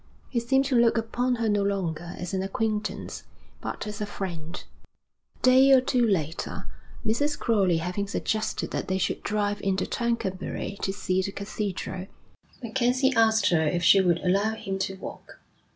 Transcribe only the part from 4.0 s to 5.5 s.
a friend. A